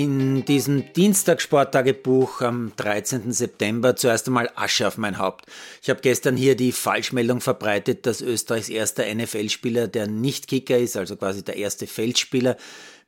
[0.00, 3.32] In diesem Dienstag-Sporttagebuch am 13.
[3.32, 5.44] September zuerst einmal Asche auf mein Haupt.
[5.82, 10.96] Ich habe gestern hier die Falschmeldung verbreitet, dass Österreichs erster NFL-Spieler, der nicht Kicker ist,
[10.96, 12.56] also quasi der erste Feldspieler,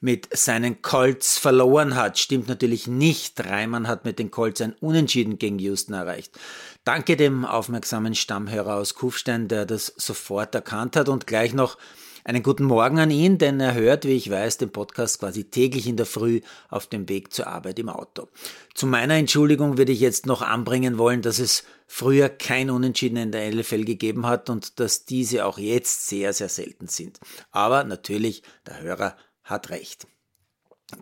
[0.03, 2.19] mit seinen Colts verloren hat.
[2.19, 3.43] Stimmt natürlich nicht.
[3.43, 6.39] Reimann hat mit den Colts ein Unentschieden gegen Houston erreicht.
[6.85, 11.79] Danke dem aufmerksamen Stammhörer aus Kufstein, der das sofort erkannt hat und gleich noch
[12.25, 15.87] einen guten Morgen an ihn, denn er hört, wie ich weiß, den Podcast quasi täglich
[15.87, 18.29] in der Früh auf dem Weg zur Arbeit im Auto.
[18.75, 23.33] Zu meiner Entschuldigung würde ich jetzt noch anbringen wollen, dass es früher kein Unentschieden in
[23.33, 27.19] der LFL gegeben hat und dass diese auch jetzt sehr, sehr selten sind.
[27.51, 30.07] Aber natürlich, der Hörer hat recht.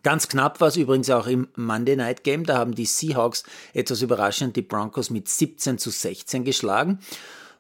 [0.03, 2.45] Ganz knapp war es übrigens auch im Monday Night Game.
[2.45, 3.43] Da haben die Seahawks
[3.75, 7.01] etwas überraschend die Broncos mit 17 zu 16 geschlagen.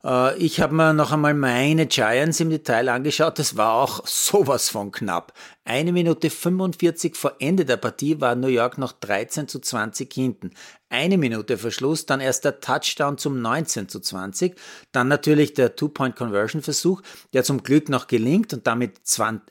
[0.05, 3.39] Äh, ich habe mir noch einmal meine Giants im Detail angeschaut.
[3.39, 5.33] Das war auch sowas von knapp.
[5.65, 10.51] Eine Minute 45 vor Ende der Partie war New York noch 13 zu 20 hinten.
[10.89, 14.57] Eine Minute Verschluss, dann erst der Touchdown zum 19 zu 20,
[14.91, 18.99] dann natürlich der Two-Point-Conversion-Versuch, der zum Glück noch gelingt und damit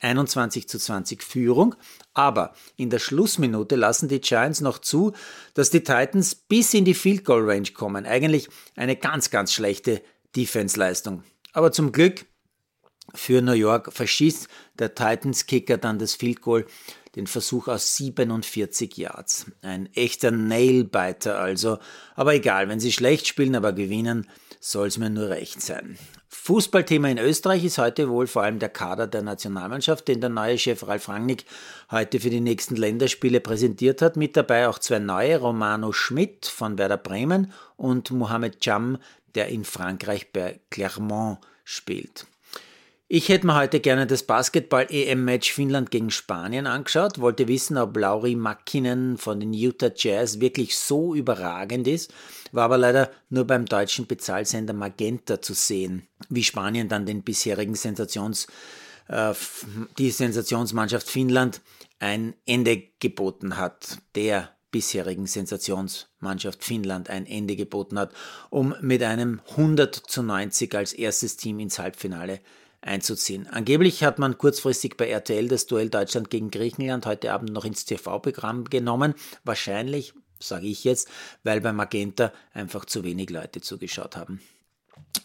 [0.01, 1.75] 21 zu 20 Führung.
[2.13, 5.13] Aber in der Schlussminute lassen die Giants noch zu,
[5.53, 8.05] dass die Titans bis in die Field Goal Range kommen.
[8.05, 10.01] Eigentlich eine ganz, ganz schlechte
[10.35, 11.23] Defense-Leistung.
[11.53, 12.25] Aber zum Glück
[13.15, 16.65] für New York verschießt der Titans-Kicker dann das Field Goal,
[17.15, 19.47] den Versuch aus 47 Yards.
[19.61, 21.79] Ein echter Nailbiter also.
[22.15, 24.27] Aber egal, wenn sie schlecht spielen, aber gewinnen,
[24.59, 25.97] soll es mir nur recht sein.
[26.31, 30.59] Fußballthema in Österreich ist heute wohl vor allem der Kader der Nationalmannschaft, den der neue
[30.59, 31.45] Chef Ralf Rangnick
[31.89, 34.15] heute für die nächsten Länderspiele präsentiert hat.
[34.15, 38.99] Mit dabei auch zwei neue, Romano Schmidt von Werder Bremen und Mohamed Jam,
[39.35, 42.25] der in Frankreich bei Clermont spielt.
[43.11, 48.35] Ich hätte mir heute gerne das Basketball-EM-Match Finnland gegen Spanien angeschaut, wollte wissen, ob Lauri
[48.35, 52.13] Makkinen von den Utah Jazz wirklich so überragend ist,
[52.51, 57.73] war aber leider nur beim deutschen Bezahlsender Magenta zu sehen, wie Spanien dann den bisherigen
[57.73, 58.45] Sensations,
[59.07, 59.33] äh,
[59.97, 61.61] die Sensationsmannschaft Finnland
[61.97, 63.97] ein Ende geboten hat.
[64.13, 68.13] Der bisherigen Sensationsmannschaft Finnland ein Ende geboten hat,
[68.49, 72.39] um mit einem 100 zu 90 als erstes Team ins Halbfinale
[72.81, 73.47] einzuziehen.
[73.47, 77.85] Angeblich hat man kurzfristig bei RTL das Duell Deutschland gegen Griechenland heute Abend noch ins
[77.85, 79.15] TV-Programm genommen.
[79.43, 81.09] Wahrscheinlich, sage ich jetzt,
[81.43, 84.39] weil bei Magenta einfach zu wenig Leute zugeschaut haben.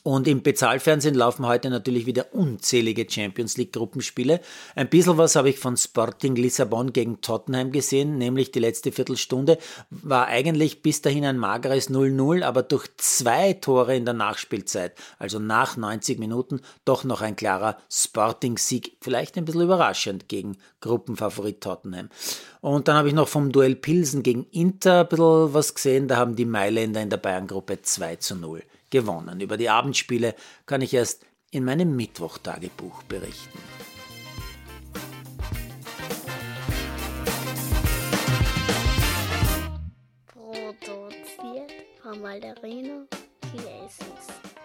[0.03, 4.41] Und im Bezahlfernsehen laufen heute natürlich wieder unzählige Champions League Gruppenspiele.
[4.75, 9.57] Ein bisschen was habe ich von Sporting Lissabon gegen Tottenham gesehen, nämlich die letzte Viertelstunde
[9.89, 15.39] war eigentlich bis dahin ein mageres 0-0, aber durch zwei Tore in der Nachspielzeit, also
[15.39, 22.11] nach 90 Minuten, doch noch ein klarer Sporting-Sieg, vielleicht ein bisschen überraschend gegen Gruppenfavorit Tottenham.
[22.65, 26.17] Und dann habe ich noch vom Duell Pilsen gegen Inter ein bisschen was gesehen, da
[26.17, 29.43] haben die Mailänder in der Bayern-Gruppe 2 zu 0 gewonnen.
[29.43, 33.59] Über die Abendspiele kann ich erst in meinem Mittwochtagebuch berichten.
[40.27, 41.71] Produziert
[42.03, 43.07] von Malderino
[43.43, 44.64] Chiesens.